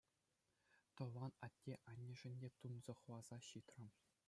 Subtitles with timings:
[0.95, 3.89] Тӑван атте-аннешӗн те тунсӑхласа ҫитрӗм.